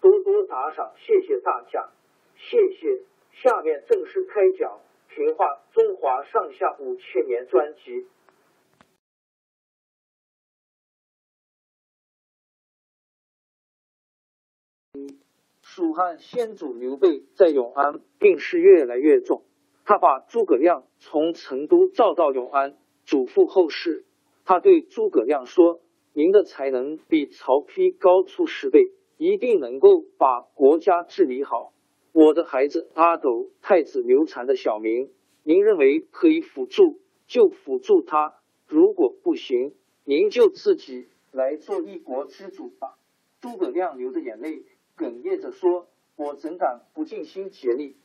[0.00, 1.88] 多多打赏，谢谢大家，
[2.36, 3.02] 谢谢。
[3.32, 4.80] 下面正式开讲
[5.14, 8.06] 《评话中华上下五千年》专辑。
[15.60, 19.44] 蜀汉先祖刘备在永安病势越来越重，
[19.84, 24.06] 他把诸葛亮从成都召到永安，嘱咐后事。
[24.46, 25.80] 他对诸葛亮说
[26.14, 31.72] ：“您的才能比曹丕高出十倍。”一定能够把国家治理好。
[32.12, 35.10] 我的孩子阿斗，太子刘禅的小名，
[35.42, 38.34] 您认为可以辅助就辅助他，
[38.66, 39.74] 如果不行，
[40.04, 42.96] 您就自己来做一国之主吧。
[43.40, 44.64] 诸葛亮流着眼泪，
[44.96, 47.96] 哽咽着说：“我怎敢不尽心竭力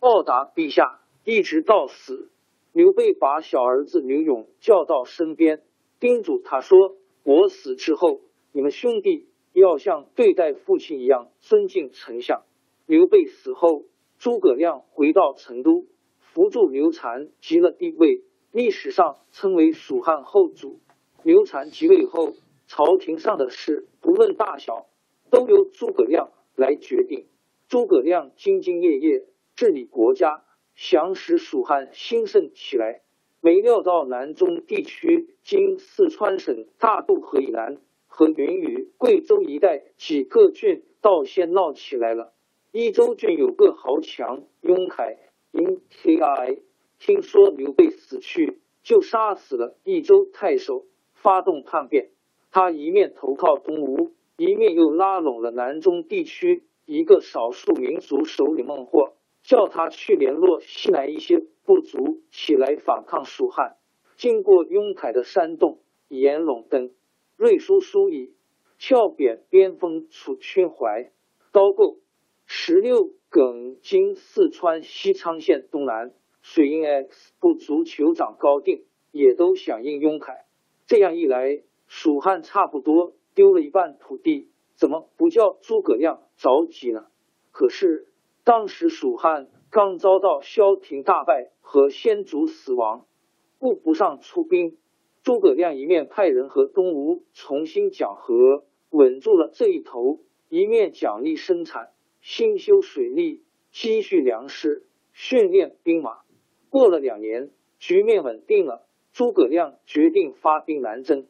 [0.00, 2.30] 报答陛下，一直到死。”
[2.72, 5.62] 刘备把小儿子刘勇叫到身边，
[6.00, 8.22] 叮嘱他说：“我死之后，
[8.52, 12.42] 你们兄弟。”要像对待父亲一样尊敬丞相。
[12.86, 13.84] 刘备死后，
[14.18, 15.86] 诸葛亮回到成都，
[16.18, 20.80] 扶助刘禅即了帝位，历史上称为蜀汉后主。
[21.22, 22.32] 刘禅即位后，
[22.66, 24.86] 朝廷上的事不论大小，
[25.30, 27.26] 都由诸葛亮来决定。
[27.68, 29.24] 诸葛亮兢兢业业
[29.54, 33.02] 治理国家，想使蜀汉兴盛起来，
[33.40, 37.78] 没料到南中地区（今四川省大渡河以南）。
[38.14, 42.34] 和云雨、贵州一带几个郡倒先闹起来了。
[42.70, 45.16] 益州郡有个豪强雍凯，
[45.50, 46.58] 因 T I
[46.98, 50.84] 听说刘备死去，就杀死了益州太守，
[51.14, 52.10] 发动叛变。
[52.50, 63.76] 他一面投靠东吴，一面又拉拢了南中地区一个少数民族首领孟获，叫他去联络西南一些部族起来反抗蜀汉。
[64.16, 66.90] 经过雍凯的煽动，严陇等。
[67.36, 68.34] 瑞书书以
[68.78, 71.10] 翘扁边锋处圈怀，
[71.50, 71.98] 刀构
[72.46, 80.44] 十六耿今四川西昌县东南水印 X 部族酋长高定也都响应雍凯。
[80.86, 87.06] 这样一来，蜀汉差不多丢了一半土地，怎么不叫诸葛亮着急呢？
[87.50, 88.08] 可是
[88.44, 93.06] 当时蜀汉刚遭到萧亭大败和先祖死亡，
[93.58, 94.76] 顾不上出兵。
[95.22, 106.22] 诸葛亮一面派人和东吴重新讲和，稳住了这一头；一面奖励生产，兴修水利，积蓄粮食，训练兵马。
[106.70, 108.88] 过了两年，局面稳定了。
[109.12, 111.28] 诸葛亮决定发兵南征。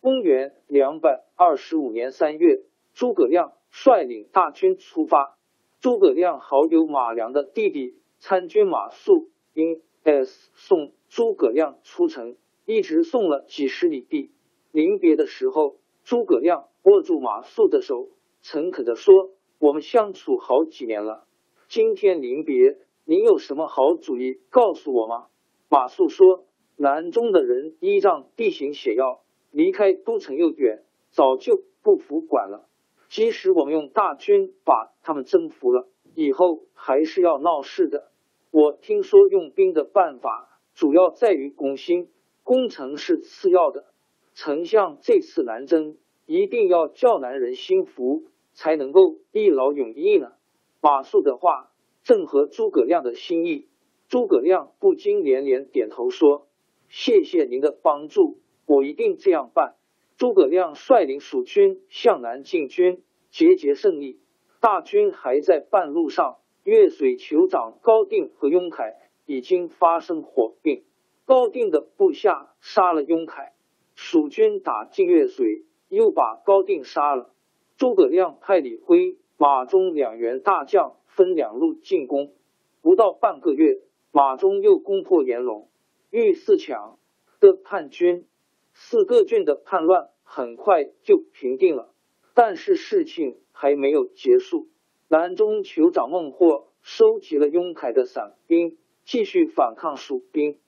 [0.00, 2.62] 公元两百二十五年三月，
[2.94, 5.38] 诸葛亮率领大军出发。
[5.78, 12.36] 诸葛亮好友马良的弟弟参军马谡因 s 送诸葛亮出城。
[12.68, 14.30] 一直送了几十里地，
[14.72, 18.10] 临别的时候，诸葛亮握住马谡的手，
[18.42, 21.24] 诚恳的说：“我们相处好几年了，
[21.68, 22.76] 今天临别，
[23.06, 25.28] 您有什么好主意告诉我吗？”
[25.70, 26.44] 马谡说
[26.76, 32.68] ：“南中的人依仗地形险要，离开都城又远，早就不服管了。
[33.08, 38.10] 即使我们用大军把他们征服了，以后还是要闹事的。
[38.50, 42.10] 我听说用兵的办法主要在于攻心。”
[42.48, 43.84] 攻城是次要的，
[44.32, 48.24] 丞相这次南征一定要叫男人心服，
[48.54, 50.32] 才能够一劳永逸呢。
[50.80, 51.70] 马谡的话
[52.02, 53.68] 正合诸葛亮的心意。
[54.08, 56.46] 诸葛亮不禁连连点头说
[56.88, 59.74] ：“谢谢您的帮助，我一定这样办。”
[60.16, 64.20] 诸葛亮率领蜀军向南进军，节节胜利。
[64.58, 68.94] 大军还在半路上，越水酋长高定和雍凯
[69.26, 70.87] 已经发生火并。
[71.28, 73.52] 高定的部下杀了雍凯，
[73.94, 77.34] 蜀军打进越水，又把高定杀了。
[77.76, 82.32] 诸葛亮派李辉、马忠两员大将分两路进攻，
[82.80, 85.68] 不到半个月，马忠又攻破延龙、
[86.08, 86.98] 玉四强
[87.40, 88.26] 的叛军，
[88.72, 91.92] 四个郡的叛乱很快就平定了。
[92.32, 94.68] 但是事情还没有结束，
[95.08, 100.58] 南中酋长孟获收集了雍凯的散兵，继续反抗蜀兵。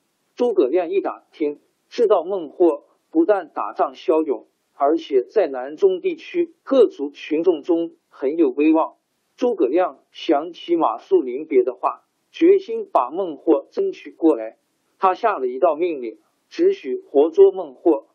[0.41, 8.95] 诸葛亮一打听，知道孟获不但打仗骁勇，而且在南中地区各族群众中很有威望。
[9.35, 14.57] 诸葛亮想起马谡临别的话，决心把孟获争取过来。
[14.97, 16.17] 他下了一道命令，
[16.49, 18.07] 只许活捉孟获，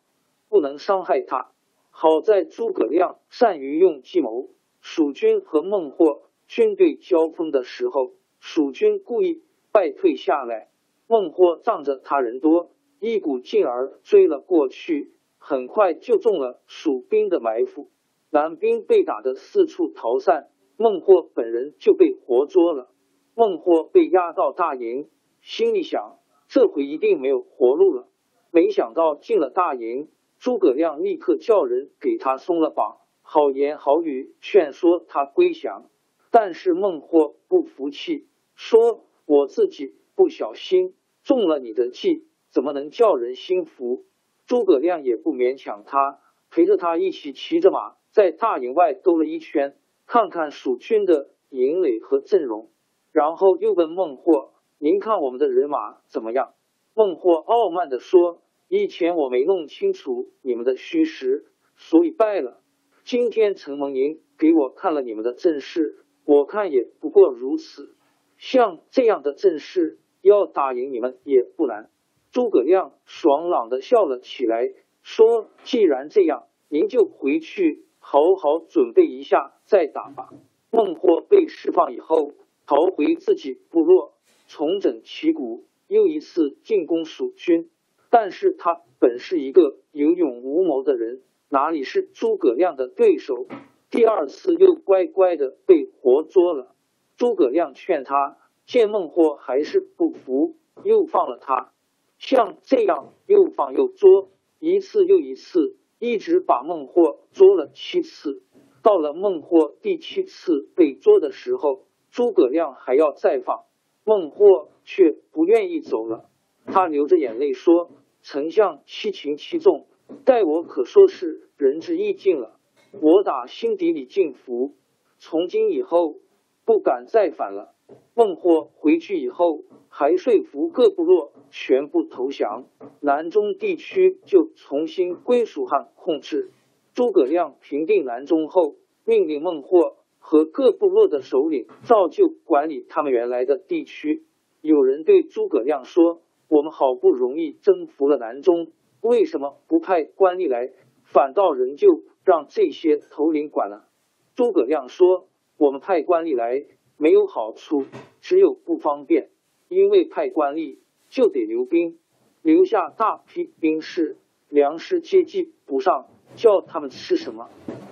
[0.49, 1.51] 不能伤害他。
[1.91, 4.49] 好在诸葛亮善于用计谋，
[4.81, 10.67] 蜀军和孟获军队交锋的时候，蜀军故意败退下来。
[11.07, 17.89] 孟获仗着他人多，一股劲儿追了过去，很快就中了蜀兵的埋伏。
[18.29, 22.89] 南兵被打得四处逃散，孟获本人就被活捉了。
[23.35, 25.09] 孟获被押到大营，
[25.39, 26.19] 心里想：
[26.49, 28.09] 这回一定没有活路了。
[28.51, 30.09] 没想到进了大营，
[30.39, 35.89] 诸葛亮立刻叫人给他松了绑，好言好语劝说他归降。
[36.31, 44.07] 但是孟获不服气，说：“我自己。”不小心中了你的计，怎么能叫人心服？
[44.47, 46.19] 诸葛亮也不勉强他，
[46.49, 49.77] 陪着他一起骑着马，在大营外兜了一圈，
[50.07, 52.71] 看看蜀军的营垒和阵容，
[53.11, 56.55] 然后又问孟获：“您看我们的人马怎么样？”
[56.95, 62.59] 孟获傲慢的说：“以前我没弄清楚你们的虚实，所以败了。
[63.03, 67.95] 今天承蒙您给我看了你们的阵势，我看也不过如此。
[68.37, 71.89] 像这样的阵势。”要打赢你们也不难。
[72.31, 80.29] 诸葛亮爽朗的笑了起来，说：“既然这样，您就回去好好准备一下再打吧。”
[80.69, 82.33] 孟获被释放以后，
[82.67, 84.13] 逃回自己部落，
[84.47, 87.69] 重整旗鼓，又一次进攻蜀军。
[88.09, 93.47] 但是他本是一个有勇无谋的人，哪里是诸葛亮的对手？
[93.89, 96.75] 第二次又乖乖的被活捉了。
[97.15, 98.37] 诸葛亮劝他。
[98.67, 101.71] 见孟获还是不服，又放了他。
[102.17, 104.29] 像这样又放又捉，
[104.59, 108.43] 一次又一次，一直把孟获捉了七次。
[108.83, 113.63] 到了孟获第七次被捉的时候，诸葛亮还要再放，
[114.03, 116.29] 孟获却不愿意走了。
[116.65, 117.89] 他流着眼泪说
[118.21, 119.87] ：“丞相七情七纵，
[120.25, 122.59] 待我可说是仁至义尽了。
[122.99, 124.75] 我打心底里敬服，
[125.19, 126.17] 从今以后
[126.65, 127.73] 不敢再反了。”
[128.13, 132.65] 孟获回去以后，还说服各部落全部投降，
[132.99, 136.51] 南中地区就重新归属汉控制。
[136.93, 138.75] 诸葛亮平定南中后，
[139.05, 144.25] 命令孟获和各部落的首领照旧管理他们原来的地区。
[144.61, 148.71] 有人对诸葛亮说：“我们好不容易征服了南中，
[149.01, 150.73] 为什么不派官吏来，
[151.03, 153.87] 反倒仍旧让这些头领管了？”
[154.35, 156.65] 诸葛亮说：“我们派官吏来。”
[156.97, 157.85] 没有好处，
[158.19, 159.29] 只有不方便。
[159.69, 160.77] 因为派官吏
[161.09, 161.99] 就得留兵，
[162.41, 164.17] 留下大批兵士，
[164.49, 167.49] 粮食接济不上，叫他们吃什么？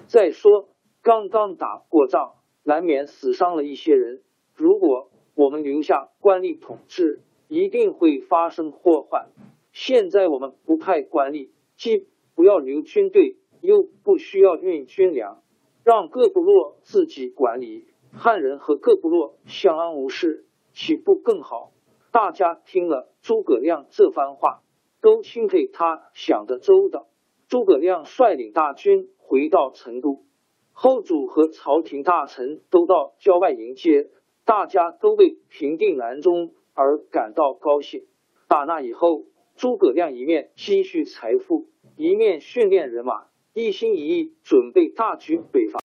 [0.07, 0.69] 再说
[1.01, 4.21] 刚刚打过仗，难免死伤了一些人。
[4.53, 7.19] 如果我们留下官吏统治，
[7.50, 9.27] 一定会发生祸患。
[9.74, 15.43] 现在我们不派官吏，既不要留军队，又不需要运军粮，
[15.83, 17.85] 让各部落自己管理。
[18.17, 21.72] 汉人和各部落相安无事，岂不更好？
[22.12, 24.62] 大家听了诸葛亮这番话，
[25.01, 27.07] 都钦佩他想得周到。
[27.50, 30.24] 诸葛亮率领大军回到成都，
[30.72, 34.10] 后主和朝廷大臣都到郊外迎接，
[34.45, 38.05] 大家都为平定南中而感到高兴。
[38.48, 39.25] 打那以后，
[39.57, 41.67] 诸葛亮一面积蓄财富，
[41.98, 45.85] 一面训练人马，一心一意准备大举北伐。